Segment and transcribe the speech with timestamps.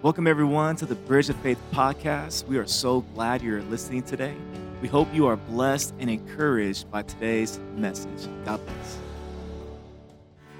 [0.00, 2.46] Welcome, everyone, to the Bridge of Faith podcast.
[2.46, 4.36] We are so glad you're listening today.
[4.80, 8.28] We hope you are blessed and encouraged by today's message.
[8.44, 8.98] God bless.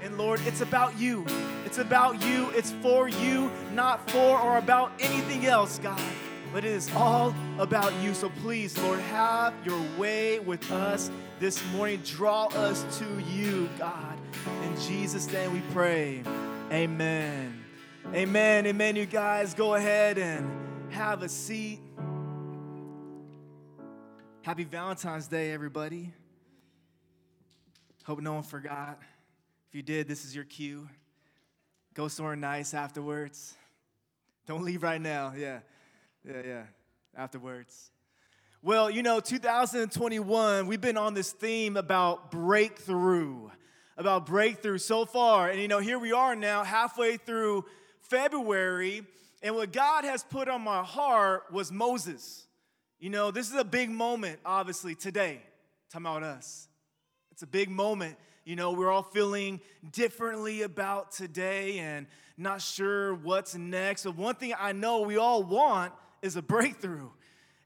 [0.01, 1.25] And Lord, it's about you.
[1.63, 2.49] It's about you.
[2.49, 6.01] It's for you, not for or about anything else, God.
[6.51, 8.13] But it is all about you.
[8.13, 11.09] So please, Lord, have your way with us
[11.39, 12.01] this morning.
[12.03, 14.17] Draw us to you, God.
[14.65, 16.23] In Jesus' name we pray.
[16.73, 17.58] Amen.
[18.11, 18.65] Amen.
[18.65, 18.95] Amen.
[18.95, 21.79] You guys go ahead and have a seat.
[24.41, 26.11] Happy Valentine's Day, everybody.
[28.05, 28.97] Hope no one forgot.
[29.69, 30.89] If you did, this is your cue.
[31.93, 33.53] Go somewhere nice afterwards.
[34.47, 35.33] Don't leave right now.
[35.37, 35.59] Yeah,
[36.27, 36.63] yeah, yeah.
[37.15, 37.91] Afterwards.
[38.63, 43.51] Well, you know, 2021, we've been on this theme about breakthrough,
[43.99, 45.49] about breakthrough so far.
[45.49, 47.65] And, you know, here we are now, halfway through
[48.01, 49.05] February,
[49.43, 52.47] and what God has put on my heart was Moses.
[52.97, 55.41] You know, this is a big moment, obviously, today.
[55.91, 56.69] Talking about us.
[57.31, 58.15] It's a big moment.
[58.45, 59.59] You know, we're all feeling
[59.91, 64.05] differently about today and not sure what's next.
[64.05, 67.09] But one thing I know we all want is a breakthrough.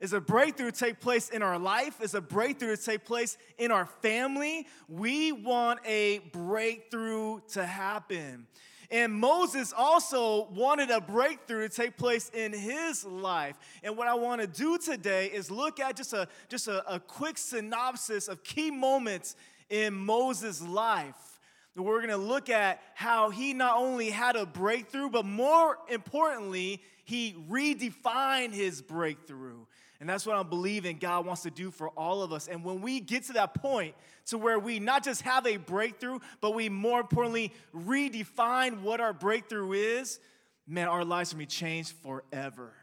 [0.03, 3.37] Is a breakthrough to take place in our life, is a breakthrough to take place
[3.57, 4.67] in our family.
[4.89, 8.47] We want a breakthrough to happen.
[8.91, 13.55] And Moses also wanted a breakthrough to take place in his life.
[13.81, 16.99] And what I want to do today is look at just a just a, a
[16.99, 19.37] quick synopsis of key moments
[19.69, 21.39] in Moses' life.
[21.77, 26.83] We're going to look at how he not only had a breakthrough, but more importantly,
[27.05, 29.65] he redefined his breakthrough.
[30.03, 32.49] And that's what I'm believing God wants to do for all of us.
[32.49, 36.19] And when we get to that point to where we not just have a breakthrough,
[36.41, 40.19] but we more importantly redefine what our breakthrough is,
[40.67, 42.73] man, our lives will be changed forever.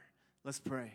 [0.45, 0.95] Let's pray.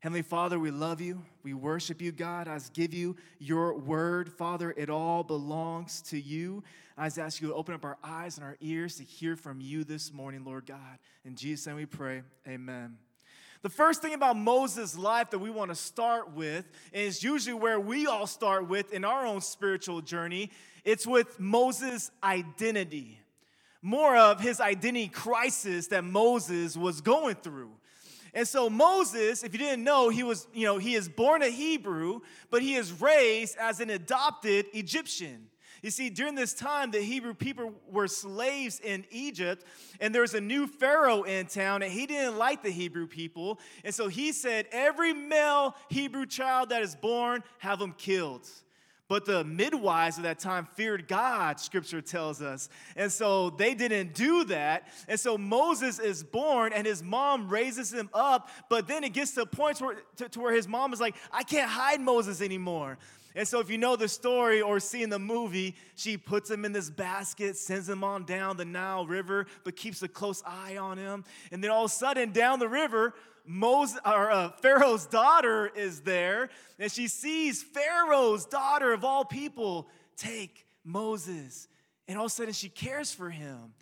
[0.00, 1.24] Heavenly Father, we love you.
[1.42, 2.46] We worship you, God.
[2.46, 4.74] I give you your word, Father.
[4.76, 6.62] It all belongs to you.
[6.98, 9.62] I just ask you to open up our eyes and our ears to hear from
[9.62, 10.98] you this morning, Lord God.
[11.24, 12.22] In Jesus' name we pray.
[12.46, 12.98] Amen.
[13.64, 17.80] The first thing about Moses' life that we want to start with is usually where
[17.80, 20.50] we all start with in our own spiritual journey.
[20.84, 23.18] It's with Moses' identity.
[23.80, 27.70] More of his identity crisis that Moses was going through.
[28.34, 31.48] And so Moses, if you didn't know, he was, you know, he is born a
[31.48, 32.20] Hebrew,
[32.50, 35.46] but he is raised as an adopted Egyptian.
[35.84, 39.66] You see, during this time, the Hebrew people were slaves in Egypt,
[40.00, 43.60] and there was a new Pharaoh in town, and he didn't like the Hebrew people.
[43.84, 48.48] And so he said, Every male Hebrew child that is born, have them killed.
[49.08, 52.70] But the midwives of that time feared God, scripture tells us.
[52.96, 54.88] And so they didn't do that.
[55.06, 58.48] And so Moses is born and his mom raises him up.
[58.70, 61.16] But then it gets to a point where, to, to where his mom is like,
[61.30, 62.96] I can't hide Moses anymore.
[63.36, 66.72] And so, if you know the story or seen the movie, she puts him in
[66.72, 70.98] this basket, sends him on down the Nile River, but keeps a close eye on
[70.98, 71.24] him.
[71.50, 76.02] And then all of a sudden, down the river, Moses, or, uh, Pharaoh's daughter is
[76.02, 81.66] there, and she sees Pharaoh's daughter of all people take Moses.
[82.06, 83.74] And all of a sudden, she cares for him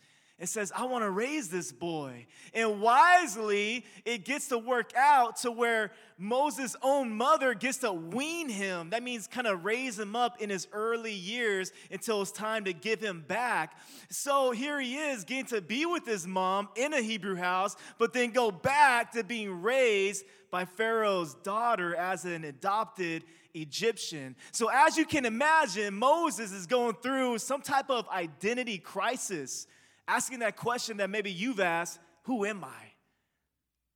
[0.42, 2.26] and says, I want to raise this boy.
[2.53, 8.48] And wisely, it gets to work out to where Moses' own mother gets to wean
[8.48, 8.91] him.
[8.91, 12.72] That means kind of raise him up in his early years until it's time to
[12.72, 13.78] give him back.
[14.10, 18.12] So here he is getting to be with his mom in a Hebrew house, but
[18.12, 23.22] then go back to being raised by Pharaoh's daughter as an adopted
[23.54, 24.34] Egyptian.
[24.50, 29.69] So, as you can imagine, Moses is going through some type of identity crisis
[30.08, 32.92] asking that question that maybe you've asked Who am I?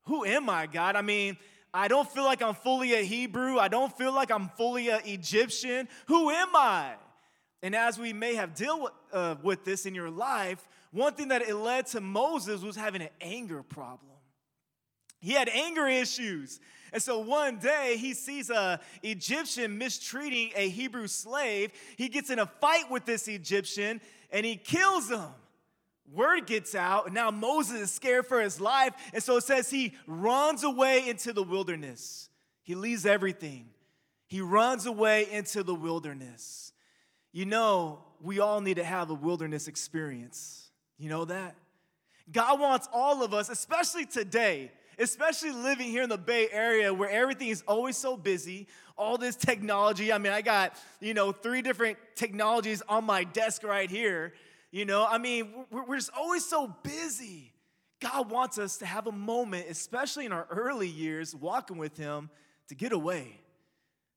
[0.05, 0.97] Who am I, God?
[0.97, 1.37] I mean,
[1.75, 3.59] I don't feel like I'm fully a Hebrew.
[3.59, 5.89] I don't feel like I'm fully an Egyptian.
[6.07, 6.95] Who am I?
[7.63, 11.29] And as we may have dealt with, uh, with this in your life, one thing
[11.29, 14.13] that it led to Moses was having an anger problem.
[15.21, 16.61] He had anger issues.
[16.93, 21.73] And so one day he sees a Egyptian mistreating a Hebrew slave.
[21.97, 24.01] He gets in a fight with this Egyptian
[24.31, 25.29] and he kills him
[26.13, 28.95] word gets out, and now Moses is scared for his life.
[29.13, 32.29] And so it says he runs away into the wilderness.
[32.63, 33.69] He leaves everything.
[34.27, 36.73] He runs away into the wilderness.
[37.33, 40.71] You know, we all need to have a wilderness experience.
[40.99, 41.55] You know that?
[42.31, 47.11] God wants all of us, especially today, especially living here in the Bay Area where
[47.11, 48.67] everything is always so busy,
[48.97, 50.13] all this technology.
[50.13, 54.33] I mean, I got, you know, three different technologies on my desk right here.
[54.71, 57.53] You know, I mean, we're, just always so busy.
[58.01, 62.31] God wants us to have a moment, especially in our early years, walking with Him,
[62.69, 63.41] to get away,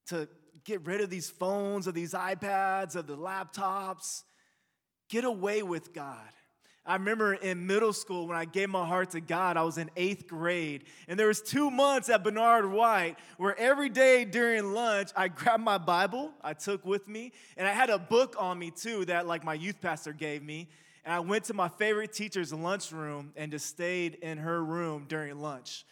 [0.08, 0.28] to
[0.66, 4.24] get rid of these phones, of these iPads, of the laptops.
[5.08, 6.30] Get away with God.
[6.86, 9.92] I remember in middle school when I gave my heart to God, I was in
[9.96, 15.12] eighth grade, and there was two months at Bernard White where every day during lunch
[15.16, 18.72] I grabbed my Bible I took with me, and I had a book on me
[18.72, 20.68] too that like my youth pastor gave me,
[21.06, 25.40] and I went to my favorite teacher's lunchroom and just stayed in her room during
[25.40, 25.86] lunch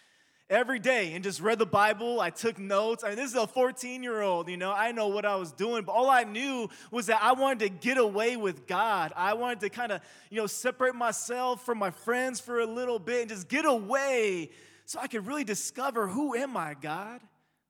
[0.50, 2.20] every day and just read the Bible.
[2.20, 3.04] I took notes.
[3.04, 5.52] I mean, this is a 14 year old, you know, I know what I was
[5.52, 9.14] doing, but all I knew was that I wanted to get away with God.
[9.16, 13.00] I wanted to kind of, you know, separate myself from my friends for a little
[13.00, 14.52] bit and just get away
[14.86, 17.20] so I could really discover who am I, God?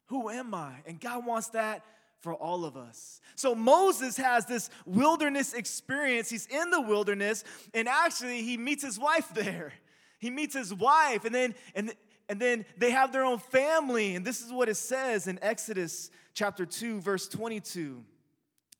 [0.05, 0.75] Who am I?
[0.85, 1.83] And God wants that
[2.21, 3.21] for all of us.
[3.35, 6.29] So Moses has this wilderness experience.
[6.29, 7.43] He's in the wilderness,
[7.73, 9.73] and actually, he meets his wife there.
[10.19, 11.93] He meets his wife, and then and
[12.29, 14.15] and then they have their own family.
[14.15, 18.03] And this is what it says in Exodus chapter 2, verse 22.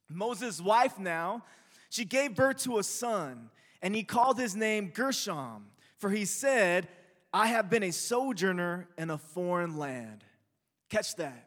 [0.10, 1.44] Moses' wife now,
[1.90, 3.50] she gave birth to a son,
[3.82, 5.68] and he called his name Gershom,
[5.98, 6.88] for he said,
[7.34, 10.24] I have been a sojourner in a foreign land.
[10.90, 11.47] Catch that.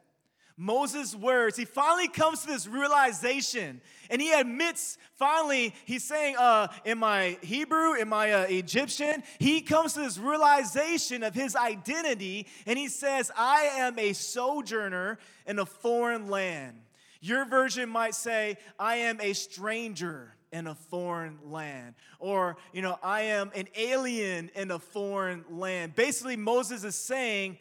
[0.61, 3.81] Moses' words, he finally comes to this realization
[4.11, 7.95] and he admits, finally, he's saying, uh, Am I Hebrew?
[7.95, 9.23] Am I uh, Egyptian?
[9.39, 15.19] He comes to this realization of his identity and he says, I am a sojourner
[15.47, 16.77] in a foreign land.
[17.23, 21.95] Your version might say, I am a stranger in a foreign land.
[22.19, 25.95] Or, you know, I am an alien in a foreign land.
[25.95, 27.57] Basically, Moses is saying,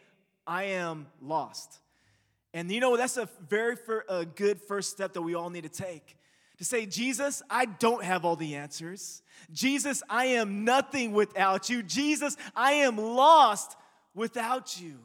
[0.45, 1.79] I am lost.
[2.53, 5.63] And you know, that's a very fir- a good first step that we all need
[5.63, 6.17] to take.
[6.57, 9.21] To say, Jesus, I don't have all the answers.
[9.53, 11.81] Jesus, I am nothing without you.
[11.83, 13.77] Jesus, I am lost
[14.13, 14.99] without you.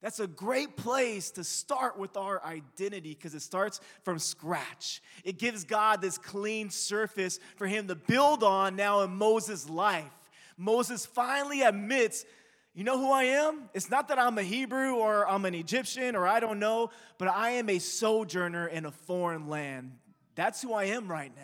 [0.00, 5.02] That's a great place to start with our identity because it starts from scratch.
[5.24, 10.12] It gives God this clean surface for him to build on now in Moses' life.
[10.58, 12.26] Moses finally admits
[12.74, 13.70] you know who I am?
[13.72, 17.28] It's not that I'm a Hebrew or I'm an Egyptian or I don't know, but
[17.28, 19.92] I am a sojourner in a foreign land.
[20.34, 21.42] That's who I am right now.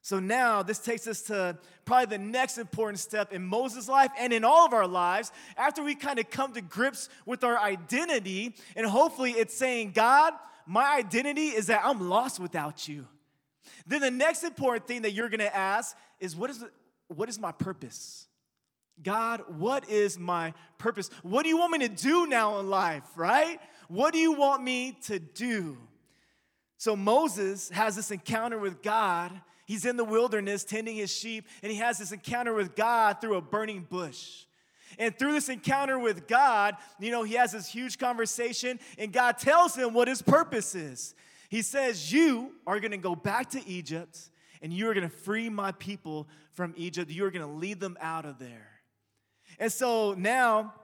[0.00, 4.32] So now this takes us to probably the next important step in Moses' life and
[4.32, 8.54] in all of our lives after we kind of come to grips with our identity.
[8.76, 10.34] And hopefully it's saying, God,
[10.66, 13.08] my identity is that I'm lost without you.
[13.88, 16.64] Then the next important thing that you're gonna ask is, what is,
[17.08, 18.27] what is my purpose?
[19.02, 21.10] God, what is my purpose?
[21.22, 23.60] What do you want me to do now in life, right?
[23.88, 25.78] What do you want me to do?
[26.76, 29.32] So Moses has this encounter with God.
[29.66, 33.36] He's in the wilderness tending his sheep, and he has this encounter with God through
[33.36, 34.44] a burning bush.
[34.98, 39.38] And through this encounter with God, you know, he has this huge conversation, and God
[39.38, 41.14] tells him what his purpose is.
[41.48, 44.30] He says, You are gonna go back to Egypt,
[44.62, 47.10] and you are gonna free my people from Egypt.
[47.10, 48.67] You are gonna lead them out of there.
[49.58, 50.74] And so now,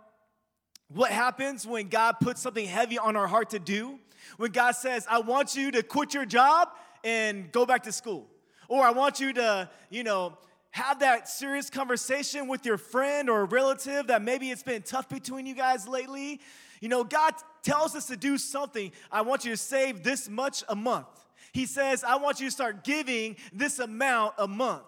[0.88, 3.98] what happens when God puts something heavy on our heart to do?
[4.36, 6.68] When God says, I want you to quit your job
[7.02, 8.26] and go back to school.
[8.68, 10.38] Or I want you to, you know,
[10.70, 15.46] have that serious conversation with your friend or relative that maybe it's been tough between
[15.46, 16.40] you guys lately.
[16.80, 18.90] You know, God tells us to do something.
[19.12, 21.06] I want you to save this much a month.
[21.52, 24.82] He says, I want you to start giving this amount a month.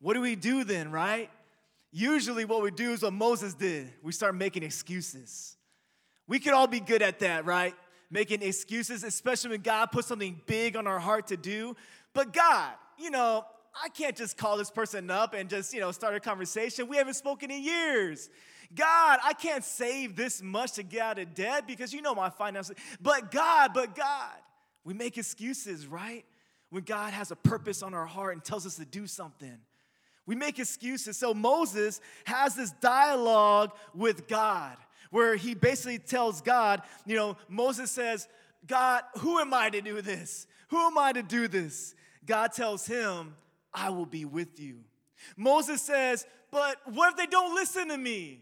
[0.00, 1.30] What do we do then, right?
[1.92, 5.56] Usually what we do is what Moses did we start making excuses.
[6.26, 7.74] We could all be good at that, right?
[8.10, 11.76] Making excuses, especially when God puts something big on our heart to do.
[12.14, 13.44] But God, you know,
[13.82, 16.88] I can't just call this person up and just, you know, start a conversation.
[16.88, 18.28] We haven't spoken in years.
[18.74, 22.30] God, I can't save this much to get out of debt because you know my
[22.30, 22.76] finances.
[23.00, 24.36] But God, but God,
[24.84, 26.24] we make excuses, right?
[26.70, 29.58] When God has a purpose on our heart and tells us to do something.
[30.26, 31.16] We make excuses.
[31.16, 34.76] So Moses has this dialogue with God
[35.10, 38.28] where he basically tells God, you know, Moses says,
[38.66, 40.46] God, who am I to do this?
[40.68, 41.94] Who am I to do this?
[42.24, 43.34] God tells him,
[43.74, 44.78] I will be with you.
[45.36, 48.40] Moses says, But what if they don't listen to me?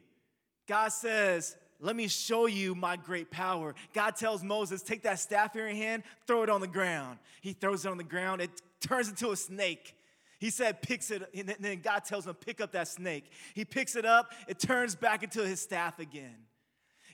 [0.67, 3.75] God says, Let me show you my great power.
[3.93, 7.19] God tells Moses, Take that staff in your hand, throw it on the ground.
[7.41, 9.95] He throws it on the ground, it turns into a snake.
[10.41, 13.31] He said, picks it, and then God tells him, pick up that snake.
[13.55, 16.35] He picks it up, it turns back into his staff again.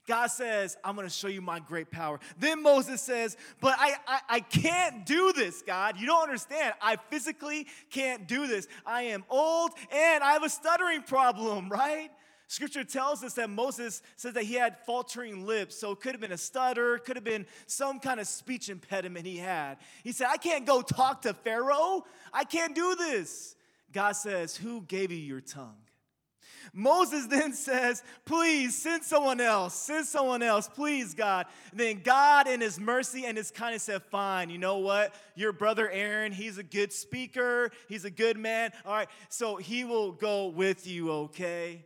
[0.07, 2.21] God says, I'm gonna show you my great power.
[2.39, 5.99] Then Moses says, But I, I, I, can't do this, God.
[5.99, 6.75] You don't understand.
[6.81, 8.69] I physically can't do this.
[8.87, 12.11] I am old and I have a stuttering problem, right?
[12.49, 16.21] Scripture tells us that Moses says that he had faltering lips, so it could have
[16.21, 19.79] been a stutter, could have been some kind of speech impediment he had.
[20.05, 22.05] He said, I can't go talk to Pharaoh.
[22.33, 23.57] I can't do this.
[23.93, 25.75] God says, Who gave you your tongue?
[26.73, 31.47] Moses then says, Please send someone else, send someone else, please, God.
[31.73, 35.15] And then God, in his mercy and his kindness, said, Fine, you know what?
[35.35, 38.71] Your brother Aaron, he's a good speaker, he's a good man.
[38.85, 41.85] All right, so he will go with you, okay?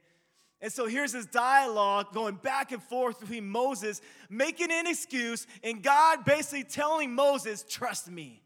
[0.62, 5.82] And so here's this dialogue going back and forth between Moses making an excuse and
[5.82, 8.42] God basically telling Moses, Trust me.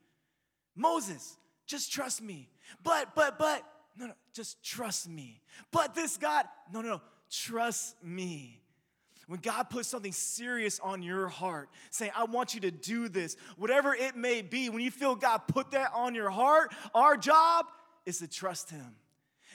[0.76, 2.48] Moses, just trust me.
[2.82, 3.62] But, but, but,
[3.96, 5.40] no, no, just trust me.
[5.70, 8.60] But this God, no, no, no, trust me.
[9.26, 13.36] When God puts something serious on your heart, saying, I want you to do this,
[13.56, 17.66] whatever it may be, when you feel God put that on your heart, our job
[18.04, 18.94] is to trust Him.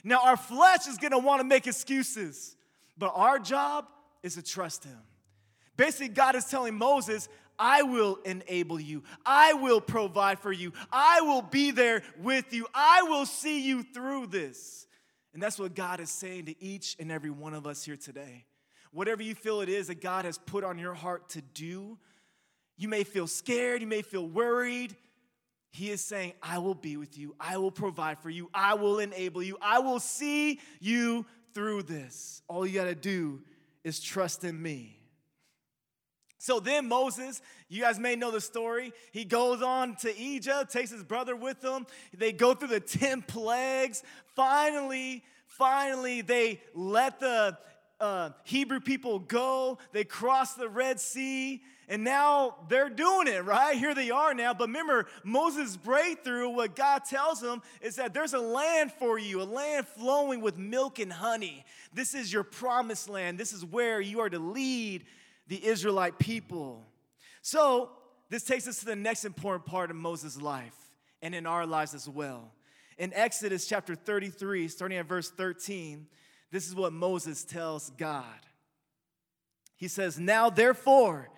[0.04, 2.56] Now, our flesh is gonna wanna make excuses,
[2.98, 3.88] but our job
[4.24, 5.00] is to trust Him.
[5.78, 9.04] Basically, God is telling Moses, I will enable you.
[9.26, 10.72] I will provide for you.
[10.92, 12.66] I will be there with you.
[12.74, 14.88] I will see you through this.
[15.34, 18.46] And that's what God is saying to each and every one of us here today.
[18.92, 21.98] Whatever you feel it is that God has put on your heart to do,
[22.78, 24.96] you may feel scared, you may feel worried.
[25.72, 27.36] He is saying, I will be with you.
[27.40, 28.50] I will provide for you.
[28.54, 29.58] I will enable you.
[29.62, 32.42] I will see you through this.
[32.48, 33.42] All you got to do
[33.84, 35.00] is trust in me.
[36.40, 38.94] So then Moses, you guys may know the story.
[39.12, 41.86] He goes on to Egypt, takes his brother with him.
[42.18, 44.04] They go through the 10 plagues.
[44.36, 47.58] Finally, finally, they let the
[48.00, 49.78] uh, Hebrew people go.
[49.92, 53.78] They cross the Red Sea, and now they're doing it, right?
[53.78, 54.54] Here they are now.
[54.54, 59.42] But remember, Moses' breakthrough, what God tells him is that there's a land for you,
[59.42, 61.66] a land flowing with milk and honey.
[61.94, 63.38] This is your promised land.
[63.38, 65.06] This is where you are to lead
[65.48, 66.86] the Israelite people.
[67.42, 67.90] So,
[68.30, 70.76] this takes us to the next important part of Moses' life
[71.22, 72.52] and in our lives as well.
[73.00, 76.06] In Exodus chapter 33, starting at verse 13,
[76.52, 78.26] this is what Moses tells God.
[79.76, 81.30] He says, Now therefore,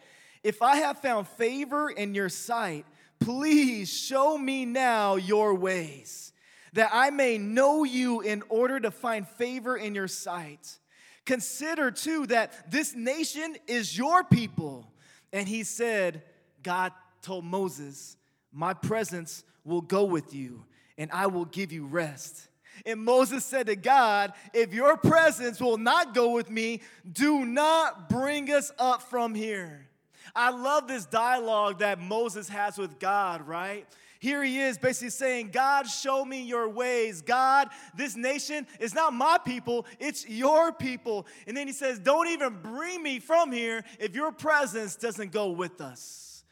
[0.43, 2.85] if I have found favor in your sight,
[3.19, 6.33] please show me now your ways,
[6.73, 10.79] that I may know you in order to find favor in your sight.
[11.25, 14.91] Consider too that this nation is your people.
[15.31, 16.23] And he said,
[16.63, 16.91] God
[17.21, 18.17] told Moses,
[18.51, 20.65] My presence will go with you,
[20.97, 22.47] and I will give you rest.
[22.85, 28.09] And Moses said to God, If your presence will not go with me, do not
[28.09, 29.87] bring us up from here.
[30.35, 33.85] I love this dialogue that Moses has with God, right?
[34.19, 37.23] Here he is basically saying, God, show me your ways.
[37.23, 41.25] God, this nation is not my people, it's your people.
[41.47, 45.49] And then he says, Don't even bring me from here if your presence doesn't go
[45.49, 46.43] with us.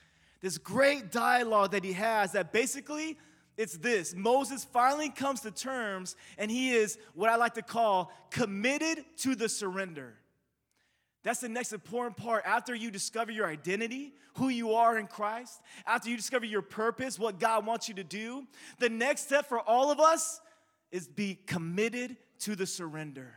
[0.42, 3.18] This great dialogue that he has that basically
[3.60, 8.10] it's this Moses finally comes to terms and he is what I like to call
[8.32, 10.16] committed to the surrender.
[11.24, 12.46] That's the next important part.
[12.46, 17.20] After you discover your identity, who you are in Christ, after you discover your purpose,
[17.20, 18.48] what God wants you to do,
[18.80, 20.40] the next step for all of us
[20.94, 23.36] is be committed to the surrender.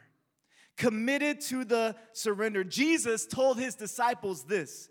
[0.76, 2.62] Committed to the surrender.
[2.62, 4.88] Jesus told his disciples this.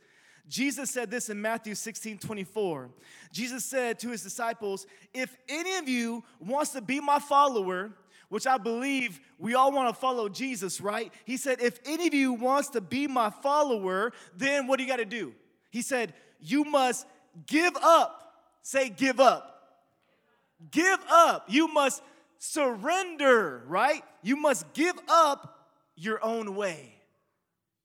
[0.47, 2.89] Jesus said this in Matthew 16 24.
[3.31, 7.91] Jesus said to his disciples, If any of you wants to be my follower,
[8.29, 11.11] which I believe we all want to follow Jesus, right?
[11.25, 14.89] He said, If any of you wants to be my follower, then what do you
[14.89, 15.33] got to do?
[15.69, 17.05] He said, You must
[17.47, 18.17] give up.
[18.61, 19.47] Say, give up.
[20.69, 21.45] Give up.
[21.49, 22.01] You must
[22.37, 24.03] surrender, right?
[24.21, 27.00] You must give up your own way.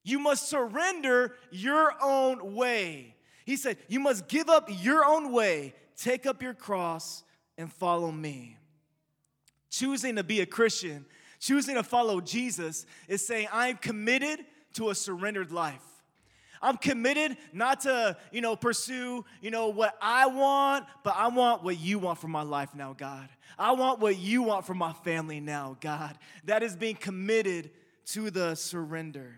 [0.07, 3.13] You must surrender your own way.
[3.45, 7.25] He said, You must give up your own way, take up your cross,
[7.57, 8.55] and follow me.
[9.69, 11.05] Choosing to be a Christian,
[11.41, 14.45] choosing to follow Jesus, is saying, I'm committed
[14.75, 15.83] to a surrendered life.
[16.61, 21.65] I'm committed not to, you know, pursue, you know, what I want, but I want
[21.65, 23.27] what you want for my life now, God.
[23.59, 26.17] I want what you want for my family now, God.
[26.45, 27.71] That is being committed
[28.05, 29.35] to the surrender.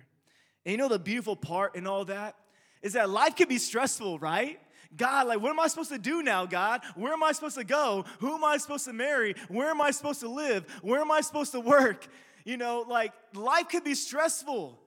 [0.65, 2.35] And you know the beautiful part in all that
[2.81, 4.59] is that life can be stressful, right?
[4.95, 6.81] God, like, what am I supposed to do now, God?
[6.95, 8.05] Where am I supposed to go?
[8.19, 9.35] Who am I supposed to marry?
[9.47, 10.65] Where am I supposed to live?
[10.81, 12.07] Where am I supposed to work?
[12.43, 14.79] You know, like, life could be stressful.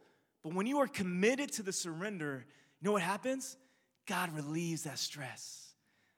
[0.42, 2.44] But when you are committed to the surrender,
[2.80, 3.56] you know what happens?
[4.06, 5.72] God relieves that stress.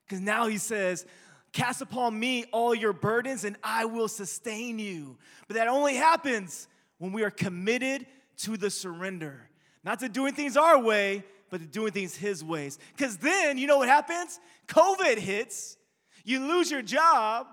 [0.06, 1.04] Because now He says,
[1.52, 5.18] Cast upon me all your burdens, and I will sustain you.
[5.46, 6.66] But that only happens
[6.98, 8.06] when we are committed
[8.38, 9.48] to the surrender.
[9.84, 12.78] Not to doing things our way, but to doing things His ways.
[12.96, 14.40] Because then, you know what happens?
[14.66, 15.76] COVID hits,
[16.24, 17.46] you lose your job,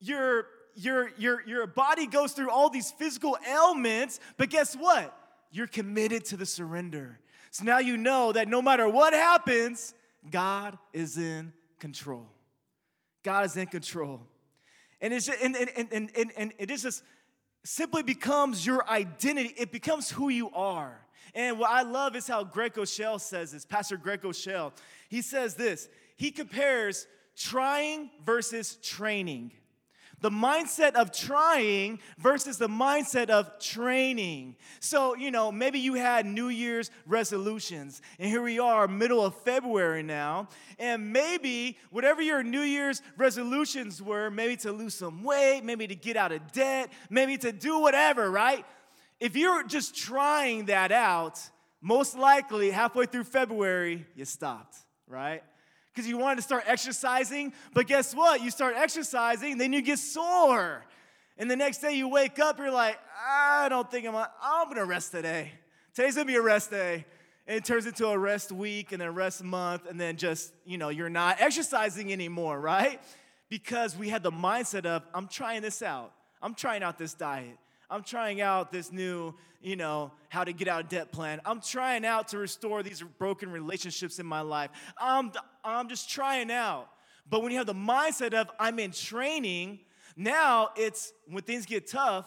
[0.00, 5.14] your, your, your, your body goes through all these physical ailments, but guess what?
[5.50, 7.20] You're committed to the surrender.
[7.50, 9.94] So now you know that no matter what happens,
[10.30, 12.26] God is in control.
[13.22, 14.22] God is in control.
[15.00, 17.02] And, it's just, and, and, and, and, and it is just
[17.68, 19.52] simply becomes your identity.
[19.58, 20.98] It becomes who you are.
[21.34, 24.72] And what I love is how Craig Groeschel says this, Pastor Craig Groeschel.
[25.10, 27.06] He says this, he compares
[27.36, 29.52] trying versus training.
[30.20, 34.56] The mindset of trying versus the mindset of training.
[34.80, 39.34] So, you know, maybe you had New Year's resolutions, and here we are, middle of
[39.36, 40.48] February now,
[40.78, 45.94] and maybe whatever your New Year's resolutions were, maybe to lose some weight, maybe to
[45.94, 48.64] get out of debt, maybe to do whatever, right?
[49.20, 51.40] If you're just trying that out,
[51.80, 55.42] most likely halfway through February, you stopped, right?
[55.98, 57.52] Because you wanted to start exercising.
[57.74, 58.40] But guess what?
[58.40, 60.84] You start exercising, then you get sore.
[61.36, 62.96] And the next day you wake up, you're like,
[63.28, 65.50] I don't think I'm, I'm gonna rest today.
[65.94, 67.04] Today's gonna be a rest day.
[67.48, 70.78] And it turns into a rest week and then rest month, and then just, you
[70.78, 73.00] know, you're not exercising anymore, right?
[73.48, 76.12] Because we had the mindset of, I'm trying this out.
[76.40, 77.58] I'm trying out this diet.
[77.90, 81.40] I'm trying out this new, you know, how to get out of debt plan.
[81.44, 84.70] I'm trying out to restore these broken relationships in my life.
[84.98, 85.32] I'm,
[85.64, 86.88] I'm just trying out.
[87.30, 89.80] But when you have the mindset of I'm in training,
[90.16, 92.26] now it's when things get tough,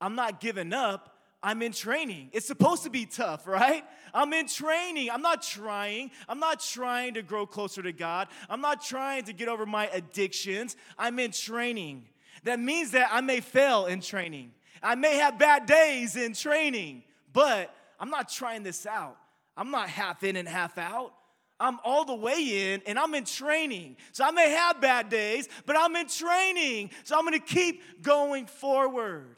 [0.00, 1.08] I'm not giving up.
[1.42, 2.30] I'm in training.
[2.32, 3.84] It's supposed to be tough, right?
[4.14, 5.10] I'm in training.
[5.10, 6.12] I'm not trying.
[6.28, 8.28] I'm not trying to grow closer to God.
[8.48, 10.76] I'm not trying to get over my addictions.
[10.96, 12.04] I'm in training.
[12.44, 14.52] That means that I may fail in training.
[14.82, 19.16] I may have bad days in training, but I'm not trying this out.
[19.56, 21.12] I'm not half in and half out.
[21.60, 23.96] I'm all the way in and I'm in training.
[24.10, 26.90] So I may have bad days, but I'm in training.
[27.04, 29.36] So I'm gonna keep going forward.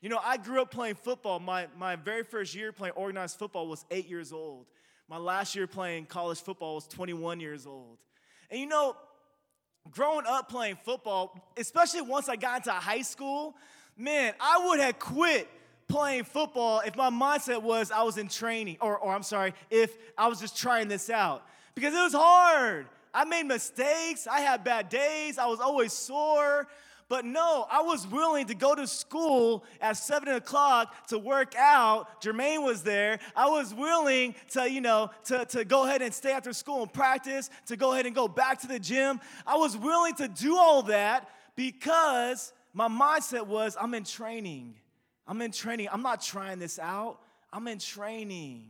[0.00, 1.38] You know, I grew up playing football.
[1.38, 4.66] My, my very first year playing organized football was eight years old.
[5.08, 7.98] My last year playing college football was 21 years old.
[8.50, 8.96] And you know,
[9.90, 13.54] growing up playing football, especially once I got into high school,
[14.00, 15.48] man, I would have quit
[15.88, 19.96] playing football if my mindset was I was in training, or, or I'm sorry, if
[20.16, 21.44] I was just trying this out.
[21.74, 22.86] Because it was hard.
[23.12, 24.26] I made mistakes.
[24.26, 25.38] I had bad days.
[25.38, 26.68] I was always sore.
[27.08, 32.22] But no, I was willing to go to school at seven o'clock to work out.
[32.22, 33.18] Jermaine was there.
[33.34, 36.92] I was willing to, you know, to, to go ahead and stay after school and
[36.92, 39.20] practice, to go ahead and go back to the gym.
[39.44, 44.74] I was willing to do all that because my mindset was I'm in training.
[45.26, 45.88] I'm in training.
[45.92, 47.20] I'm not trying this out.
[47.52, 48.66] I'm in training.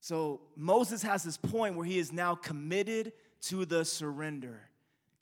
[0.00, 4.60] So Moses has this point where he is now committed to the surrender.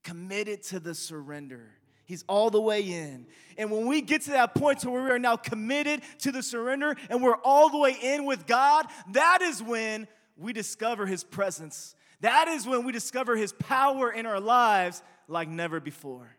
[0.03, 1.71] Committed to the surrender.
[2.05, 3.27] He's all the way in.
[3.57, 6.43] And when we get to that point to where we are now committed to the
[6.43, 11.25] surrender and we're all the way in with God, that is when we discover his
[11.25, 11.95] presence.
[12.21, 16.37] That is when we discover his power in our lives like never before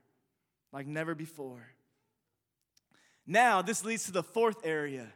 [0.76, 1.66] like never before.
[3.26, 5.08] Now, this leads to the fourth area.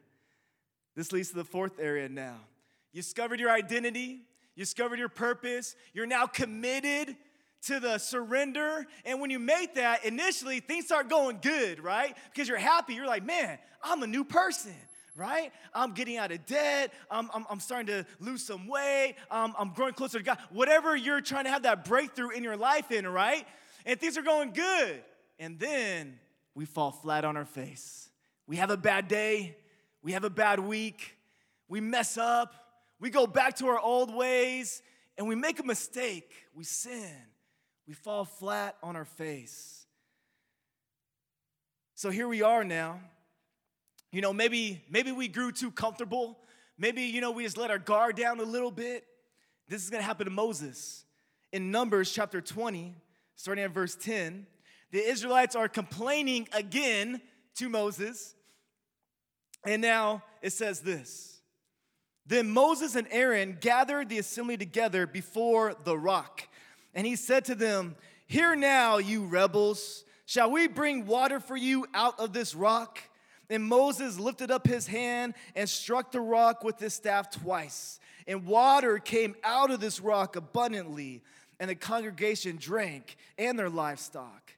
[0.96, 2.38] This leads to the fourth area now.
[2.94, 4.22] You discovered your identity,
[4.56, 7.18] you discovered your purpose, you're now committed
[7.64, 8.88] to the surrender.
[9.04, 12.16] And when you make that, initially things start going good, right?
[12.32, 12.94] Because you're happy.
[12.94, 14.74] You're like, man, I'm a new person
[15.16, 15.52] right?
[15.74, 16.94] I'm getting out of debt.
[17.12, 19.16] I'm, I'm, I'm starting to lose some weight.
[19.30, 20.38] Um, I'm growing closer to God.
[20.50, 23.46] Whatever you're trying to have that breakthrough in your life in, right?
[23.86, 25.04] And things are going good
[25.40, 26.20] and then
[26.54, 28.10] we fall flat on our face.
[28.46, 29.56] We have a bad day,
[30.04, 31.16] we have a bad week,
[31.68, 32.54] we mess up,
[33.00, 34.82] we go back to our old ways,
[35.18, 36.32] and we make a mistake.
[36.54, 37.16] We sin,
[37.88, 39.86] we fall flat on our face.
[41.96, 43.00] So here we are now.
[44.12, 46.40] You know, maybe maybe we grew too comfortable.
[46.78, 49.06] Maybe you know we just let our guard down a little bit.
[49.68, 51.06] This is going to happen to Moses.
[51.52, 52.96] In Numbers chapter 20,
[53.36, 54.48] starting at verse 10,
[54.92, 57.22] the Israelites are complaining again
[57.56, 58.36] to Moses.
[59.66, 61.42] And now it says this
[62.26, 66.48] Then Moses and Aaron gathered the assembly together before the rock.
[66.94, 71.86] And he said to them, Hear now, you rebels, shall we bring water for you
[71.94, 73.00] out of this rock?
[73.50, 78.00] And Moses lifted up his hand and struck the rock with his staff twice.
[78.28, 81.24] And water came out of this rock abundantly,
[81.60, 84.54] and the congregation drank and their livestock.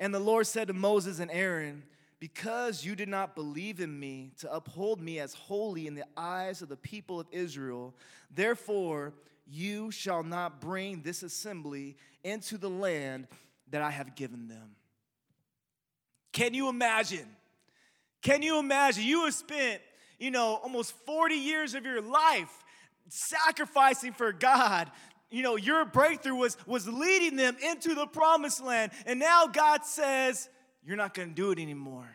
[0.00, 1.82] And the Lord said to Moses and Aaron,
[2.18, 6.62] Because you did not believe in me to uphold me as holy in the eyes
[6.62, 7.94] of the people of Israel,
[8.34, 9.12] therefore
[9.46, 13.28] you shall not bring this assembly into the land
[13.70, 14.70] that I have given them.
[16.32, 17.26] Can you imagine?
[18.22, 19.04] Can you imagine?
[19.04, 19.82] You have spent,
[20.18, 22.64] you know, almost 40 years of your life
[23.08, 24.90] sacrificing for God.
[25.30, 28.92] You know, your breakthrough was, was leading them into the promised land.
[29.06, 30.48] And now God says,
[30.84, 32.10] You're not gonna do it anymore.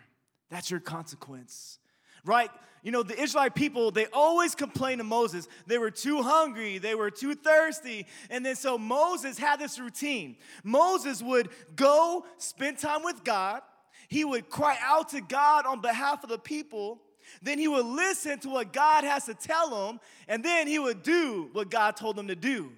[0.50, 1.80] That's your consequence.
[2.26, 2.50] Right?
[2.84, 5.48] You know, the Israelite people, they always complain to Moses.
[5.66, 8.06] They were too hungry, they were too thirsty.
[8.30, 10.38] And then so Moses had this routine.
[10.64, 13.62] Moses would go spend time with God,
[14.08, 17.02] he would cry out to God on behalf of the people.
[17.42, 21.02] Then he would listen to what God has to tell him, and then he would
[21.02, 22.72] do what God told him to do.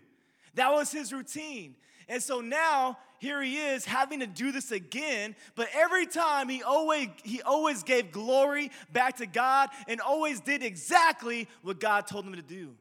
[0.58, 1.76] That was his routine.
[2.10, 6.63] And so now here he is having to do this again, but every time he
[6.63, 12.26] always he always gave glory back to God and always did exactly what God told
[12.26, 12.76] him to do.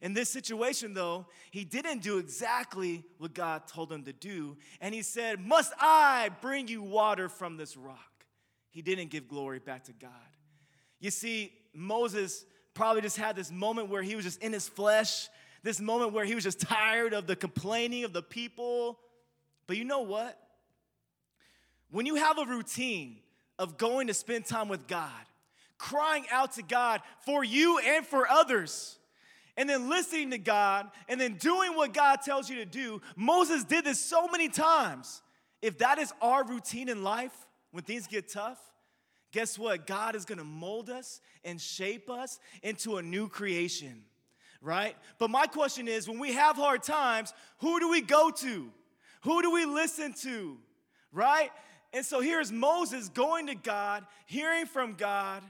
[0.00, 4.56] In this situation, though, he didn't do exactly what God told him to do.
[4.80, 7.98] And he said, Must I bring you water from this rock?
[8.70, 10.10] He didn't give glory back to God.
[11.00, 15.28] You see, Moses probably just had this moment where he was just in his flesh,
[15.62, 18.98] this moment where he was just tired of the complaining of the people.
[19.66, 20.38] But you know what?
[21.90, 23.18] When you have a routine
[23.58, 25.10] of going to spend time with God,
[25.78, 28.98] crying out to God for you and for others,
[29.58, 33.02] and then listening to God and then doing what God tells you to do.
[33.16, 35.20] Moses did this so many times.
[35.60, 37.32] If that is our routine in life
[37.72, 38.58] when things get tough,
[39.32, 39.84] guess what?
[39.84, 44.04] God is gonna mold us and shape us into a new creation,
[44.60, 44.96] right?
[45.18, 48.70] But my question is when we have hard times, who do we go to?
[49.22, 50.56] Who do we listen to,
[51.12, 51.50] right?
[51.92, 55.42] And so here's Moses going to God, hearing from God,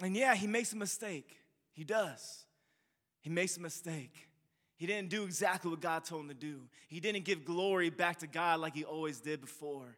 [0.00, 1.36] and yeah, he makes a mistake.
[1.72, 2.44] He does.
[3.20, 4.28] He makes a mistake.
[4.76, 6.60] He didn't do exactly what God told him to do.
[6.86, 9.96] He didn't give glory back to God like he always did before.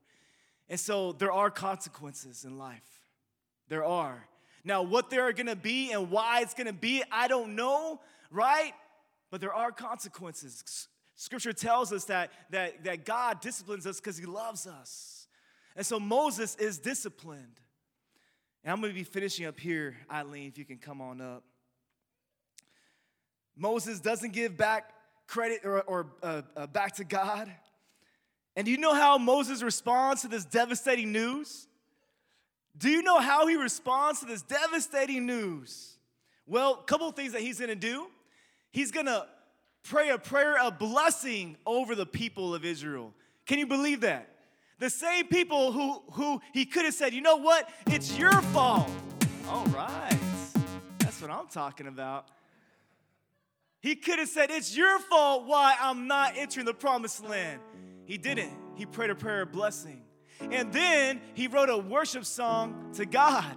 [0.69, 3.01] And so there are consequences in life.
[3.69, 4.27] There are.
[4.65, 8.73] Now, what there are gonna be and why it's gonna be, I don't know, right?
[9.31, 10.89] But there are consequences.
[11.15, 15.29] Scripture tells us that, that, that God disciplines us because he loves us.
[15.77, 17.61] And so Moses is disciplined.
[18.65, 21.45] And I'm gonna be finishing up here, Eileen, if you can come on up.
[23.57, 24.93] Moses doesn't give back
[25.27, 27.51] credit or, or uh, uh, back to God.
[28.57, 31.69] And do you know how Moses responds to this devastating news?
[32.77, 35.97] Do you know how he responds to this devastating news?
[36.47, 38.07] Well, a couple of things that he's gonna do.
[38.73, 39.27] He's gonna
[39.83, 43.13] pray a prayer of blessing over the people of Israel.
[43.47, 44.29] Can you believe that?
[44.79, 47.69] The same people who, who he could have said, you know what?
[47.87, 48.91] It's your fault.
[49.49, 50.19] All right.
[50.99, 52.29] That's what I'm talking about.
[53.81, 57.61] He could have said, It's your fault why I'm not entering the promised land.
[58.05, 58.53] He didn't.
[58.75, 60.03] He prayed a prayer of blessing.
[60.41, 63.57] And then he wrote a worship song to God.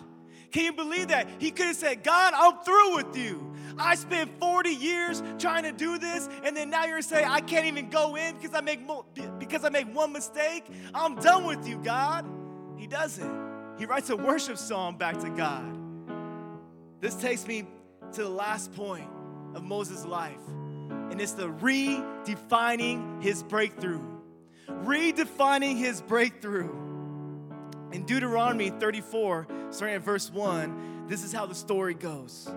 [0.51, 1.27] Can you believe that?
[1.39, 3.53] He could have said, God, I'm through with you.
[3.77, 7.65] I spent 40 years trying to do this, and then now you're saying I can't
[7.65, 9.05] even go in because I make mo-
[9.39, 10.65] because I make one mistake.
[10.93, 12.25] I'm done with you, God.
[12.77, 13.77] He doesn't.
[13.79, 15.65] He writes a worship song back to God.
[16.99, 17.67] This takes me
[18.13, 19.09] to the last point
[19.55, 20.45] of Moses' life,
[21.09, 24.12] and it's the redefining his breakthrough.
[24.83, 26.71] Redefining his breakthrough.
[27.91, 32.49] In Deuteronomy 34, starting at verse 1, this is how the story goes.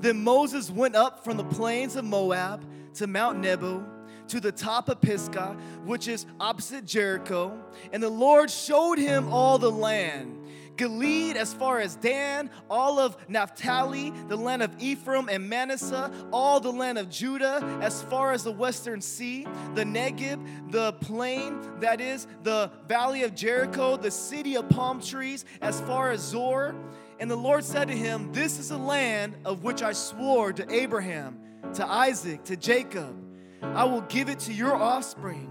[0.00, 3.84] Then Moses went up from the plains of Moab to Mount Nebo
[4.28, 7.58] to the top of Pisgah, which is opposite Jericho,
[7.92, 10.41] and the Lord showed him all the land
[10.76, 16.60] Gilead as far as Dan, all of Naphtali, the land of Ephraim and Manasseh, all
[16.60, 22.00] the land of Judah as far as the western sea, the Negeb, the plain, that
[22.00, 26.74] is the valley of Jericho, the city of palm trees as far as Zoar.
[27.20, 30.74] And the Lord said to him, This is the land of which I swore to
[30.74, 31.38] Abraham,
[31.74, 33.16] to Isaac, to Jacob.
[33.62, 35.48] I will give it to your offspring.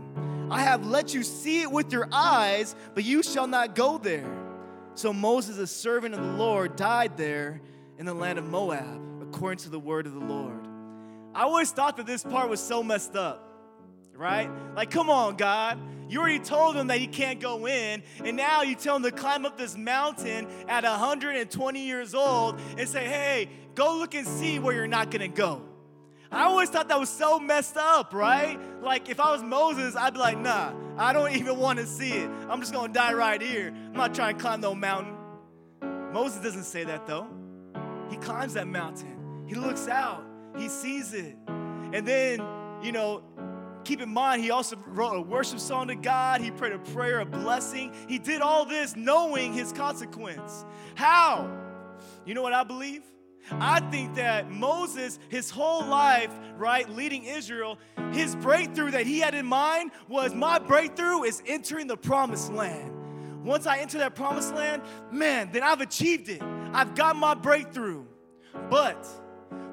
[0.51, 4.40] I have let you see it with your eyes, but you shall not go there.
[4.93, 7.61] So Moses, a servant of the Lord, died there
[7.97, 10.67] in the land of Moab, according to the word of the Lord.
[11.33, 13.47] I always thought that this part was so messed up,
[14.13, 14.49] right?
[14.75, 15.79] Like, come on, God.
[16.09, 19.11] You already told him that he can't go in, and now you tell him to
[19.11, 24.59] climb up this mountain at 120 years old and say, hey, go look and see
[24.59, 25.61] where you're not gonna go.
[26.31, 28.57] I always thought that was so messed up, right?
[28.81, 32.11] Like if I was Moses, I'd be like, nah, I don't even want to see
[32.11, 32.29] it.
[32.49, 33.67] I'm just gonna die right here.
[33.67, 35.15] I'm not trying to climb no mountain.
[36.13, 37.27] Moses doesn't say that though.
[38.09, 40.23] He climbs that mountain, he looks out,
[40.57, 41.37] he sees it.
[41.47, 42.41] And then,
[42.81, 43.23] you know,
[43.83, 46.41] keep in mind, he also wrote a worship song to God.
[46.41, 47.93] He prayed a prayer a blessing.
[48.07, 50.65] He did all this knowing his consequence.
[50.95, 51.49] How?
[52.25, 53.03] You know what I believe?
[53.51, 57.77] I think that Moses, his whole life, right, leading Israel,
[58.11, 62.91] his breakthrough that he had in mind was my breakthrough is entering the promised land.
[63.43, 66.41] Once I enter that promised land, man, then I've achieved it.
[66.73, 68.05] I've got my breakthrough.
[68.69, 69.07] But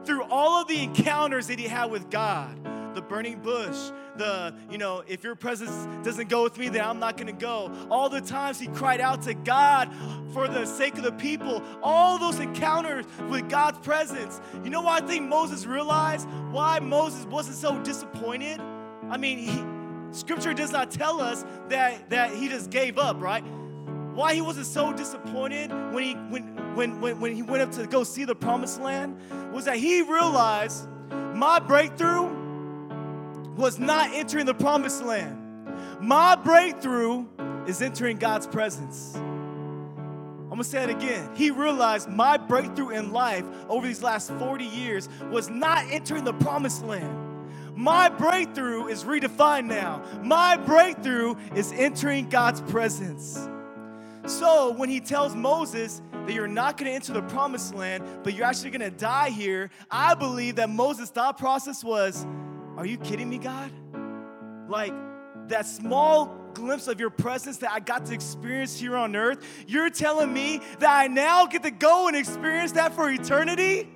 [0.05, 2.59] through all of the encounters that he had with God,
[2.95, 6.99] the burning bush, the, you know, if your presence doesn't go with me, then I'm
[6.99, 7.73] not gonna go.
[7.91, 9.91] All the times he cried out to God
[10.33, 14.41] for the sake of the people, all those encounters with God's presence.
[14.65, 18.61] You know why I think Moses realized why Moses wasn't so disappointed?
[19.11, 23.45] I mean, he, scripture does not tell us that, that he just gave up, right?
[24.15, 27.87] Why he wasn't so disappointed when he when when when, when he went up to
[27.87, 29.17] go see the promised land
[29.53, 30.89] was that he realized
[31.35, 32.27] my breakthrough
[33.59, 35.37] was not entering the promised land.
[36.01, 37.27] My breakthrough
[37.67, 39.17] is entering God's presence.
[39.17, 41.29] I'm gonna say it again.
[41.35, 46.33] He realized my breakthrough in life over these last 40 years was not entering the
[46.35, 47.29] promised land.
[47.77, 50.03] My breakthrough is redefined now.
[50.23, 53.49] My breakthrough is entering God's presence.
[54.27, 58.35] So when he tells Moses that you're not going to enter the promised land, but
[58.35, 62.27] you're actually going to die here, I believe that Moses' thought process was,
[62.79, 63.73] are you kidding me, God?
[64.69, 64.95] Like
[65.49, 69.91] that small glimpse of your presence that I got to experience here on earth, you're
[69.91, 73.89] telling me that I now get to go and experience that for eternity?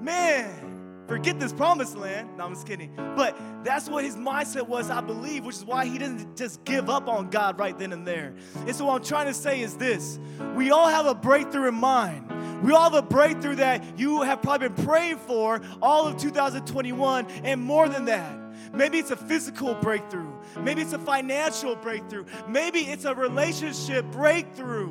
[0.00, 2.36] Man, forget this promised land.
[2.36, 2.92] No, I'm just kidding.
[3.14, 6.90] But that's what his mindset was, I believe, which is why he didn't just give
[6.90, 8.34] up on God right then and there.
[8.66, 10.18] And so, what I'm trying to say is this
[10.56, 12.32] we all have a breakthrough in mind.
[12.66, 17.26] We all have a breakthrough that you have probably been praying for all of 2021
[17.44, 18.36] and more than that.
[18.74, 20.32] Maybe it's a physical breakthrough.
[20.58, 22.24] Maybe it's a financial breakthrough.
[22.48, 24.88] Maybe it's a relationship breakthrough.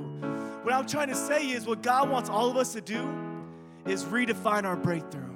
[0.64, 3.14] What I'm trying to say is what God wants all of us to do
[3.86, 5.36] is redefine our breakthrough.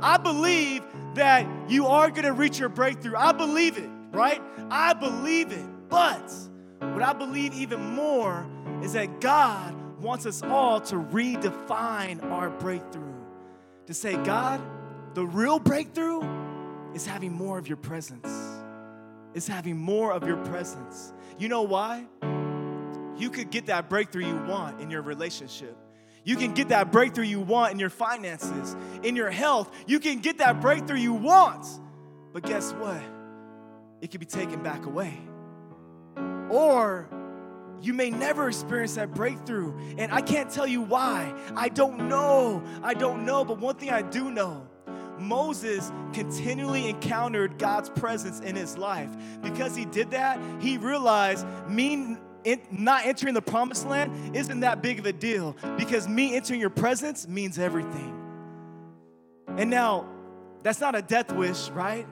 [0.00, 3.16] I believe that you are going to reach your breakthrough.
[3.16, 4.40] I believe it, right?
[4.70, 5.66] I believe it.
[5.88, 6.32] But
[6.78, 8.46] what I believe even more
[8.84, 13.14] is that God wants us all to redefine our breakthrough.
[13.86, 14.60] To say, God,
[15.14, 16.22] the real breakthrough
[16.94, 18.28] is having more of your presence.
[19.34, 21.12] Is having more of your presence.
[21.38, 22.06] You know why?
[23.16, 25.76] You could get that breakthrough you want in your relationship.
[26.24, 29.72] You can get that breakthrough you want in your finances, in your health.
[29.86, 31.66] You can get that breakthrough you want.
[32.32, 33.00] But guess what?
[34.00, 35.16] It can be taken back away.
[36.50, 37.08] Or
[37.82, 39.74] you may never experience that breakthrough.
[39.98, 41.34] And I can't tell you why.
[41.54, 42.62] I don't know.
[42.82, 43.44] I don't know.
[43.44, 44.66] But one thing I do know
[45.18, 49.10] Moses continually encountered God's presence in his life.
[49.42, 52.16] Because he did that, he realized me
[52.70, 56.70] not entering the promised land isn't that big of a deal because me entering your
[56.70, 58.12] presence means everything.
[59.56, 60.06] And now,
[60.62, 62.06] that's not a death wish, right?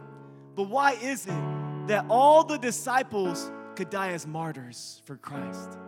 [0.55, 5.79] But why is it that all the disciples could die as martyrs for Christ.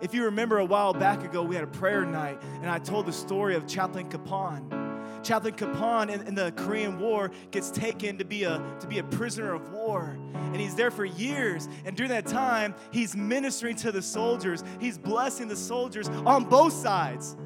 [0.00, 3.06] If you remember a while back ago, we had a prayer night, and I told
[3.06, 4.84] the story of Chaplain Kapaun.
[5.22, 9.04] Chaplain Kapaun in, in, the Korean War gets taken to be, a, to be a
[9.04, 10.18] prisoner of war.
[10.34, 11.68] And he's there for years.
[11.86, 16.74] And during that time, he's ministering to the soldiers, he's blessing the soldiers on both
[16.74, 17.36] sides.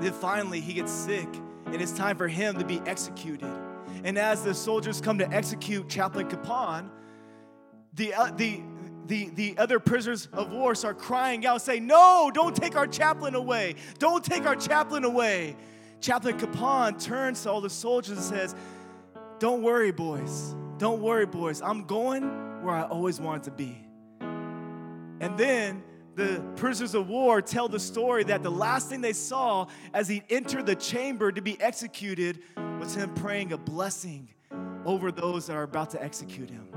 [0.00, 1.28] Then finally, he gets sick,
[1.66, 3.50] and it's time for him to be executed.
[4.04, 6.88] And as the soldiers come to execute Chaplain Kapaun,
[7.94, 8.62] the, uh, the,
[9.06, 13.34] the, the other prisoners of war start crying out, saying, No, don't take our chaplain
[13.34, 13.74] away.
[13.98, 15.56] Don't take our chaplain away.
[16.00, 18.54] Chaplain Kapaun turns to all the soldiers and says,
[19.38, 20.54] Don't worry, boys.
[20.78, 21.60] Don't worry, boys.
[21.60, 22.22] I'm going
[22.62, 23.84] where I always wanted to be.
[25.20, 25.82] And then
[26.14, 30.22] the prisoners of war tell the story that the last thing they saw as he
[30.30, 32.40] entered the chamber to be executed
[32.78, 34.28] was him praying a blessing
[34.84, 36.67] over those that are about to execute him.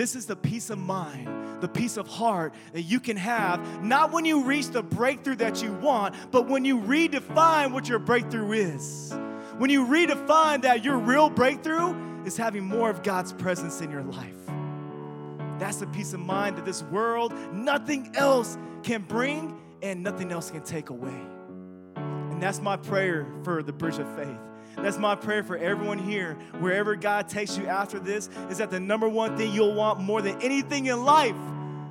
[0.00, 1.28] This is the peace of mind,
[1.60, 5.62] the peace of heart that you can have, not when you reach the breakthrough that
[5.62, 9.14] you want, but when you redefine what your breakthrough is.
[9.58, 14.04] When you redefine that your real breakthrough is having more of God's presence in your
[14.04, 14.38] life.
[15.58, 20.50] That's the peace of mind that this world, nothing else can bring and nothing else
[20.50, 21.20] can take away.
[21.96, 24.49] And that's my prayer for the bridge of faith
[24.82, 26.34] that's my prayer for everyone here.
[26.58, 30.22] Wherever God takes you after this, is that the number one thing you'll want more
[30.22, 31.36] than anything in life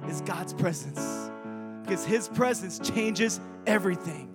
[0.08, 1.30] is God's presence.
[1.84, 4.30] because His presence changes everything.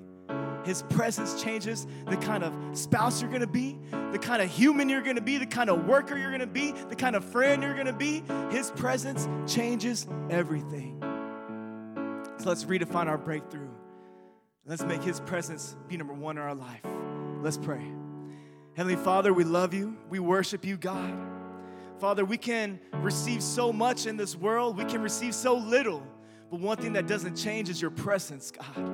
[0.64, 3.78] His presence changes the kind of spouse you're gonna be,
[4.12, 6.96] the kind of human you're gonna be, the kind of worker you're gonna be, the
[6.96, 8.22] kind of friend you're gonna be.
[8.50, 10.98] His presence changes everything.
[12.38, 13.68] So let's redefine our breakthrough.
[14.66, 16.80] Let's make His presence be number one in our life.
[17.42, 17.84] Let's pray.
[18.76, 19.96] Heavenly Father, we love you.
[20.10, 21.14] We worship you, God.
[22.00, 26.02] Father, we can receive so much in this world, we can receive so little.
[26.50, 28.90] But one thing that doesn't change is your presence, God.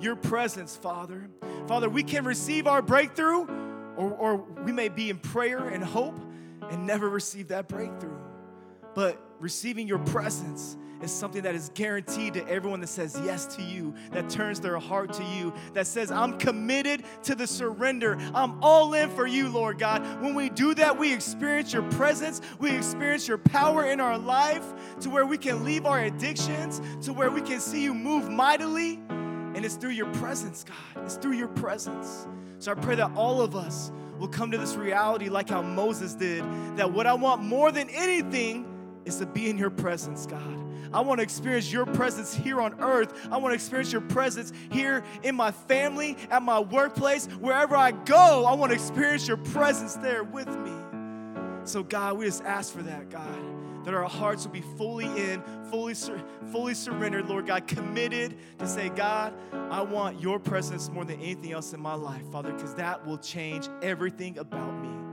[0.00, 1.28] Your presence, Father.
[1.66, 3.46] Father, we can receive our breakthrough,
[3.96, 6.18] or, or we may be in prayer and hope
[6.70, 8.16] and never receive that breakthrough.
[8.94, 13.62] But receiving your presence is something that is guaranteed to everyone that says yes to
[13.62, 18.16] you, that turns their heart to you, that says, I'm committed to the surrender.
[18.34, 20.02] I'm all in for you, Lord God.
[20.22, 24.64] When we do that, we experience your presence, we experience your power in our life
[25.00, 29.00] to where we can leave our addictions, to where we can see you move mightily.
[29.10, 31.04] And it's through your presence, God.
[31.04, 32.26] It's through your presence.
[32.58, 36.14] So I pray that all of us will come to this reality like how Moses
[36.14, 36.44] did
[36.76, 38.66] that what I want more than anything
[39.04, 40.63] is to be in your presence, God.
[40.92, 43.28] I want to experience your presence here on earth.
[43.30, 47.92] I want to experience your presence here in my family, at my workplace, wherever I
[47.92, 48.44] go.
[48.46, 50.72] I want to experience your presence there with me.
[51.64, 55.42] So, God, we just ask for that, God, that our hearts will be fully in,
[55.70, 59.34] fully, sur- fully surrendered, Lord God, committed to say, God,
[59.70, 63.18] I want your presence more than anything else in my life, Father, because that will
[63.18, 65.03] change everything about me.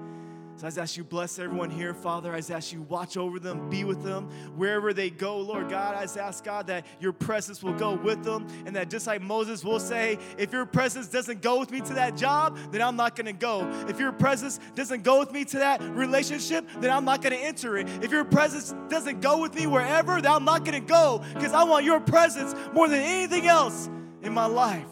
[0.57, 2.33] So I just ask you bless everyone here, Father.
[2.33, 5.95] I just ask you watch over them, be with them wherever they go, Lord God.
[5.95, 9.21] I just ask God that your presence will go with them, and that just like
[9.21, 12.95] Moses will say, if your presence doesn't go with me to that job, then I'm
[12.95, 13.67] not gonna go.
[13.87, 17.77] If your presence doesn't go with me to that relationship, then I'm not gonna enter
[17.77, 17.87] it.
[18.03, 21.63] If your presence doesn't go with me wherever, then I'm not gonna go because I
[21.63, 23.89] want your presence more than anything else
[24.21, 24.85] in my life.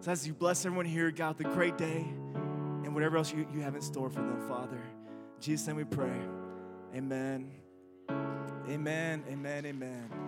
[0.00, 2.06] So as you bless everyone here, God, the great day
[2.88, 4.80] and whatever else you, you have in store for them, Father.
[5.40, 6.16] Jesus' name we pray.
[6.96, 7.50] Amen.
[8.66, 9.22] Amen.
[9.28, 9.66] Amen.
[9.66, 10.27] Amen.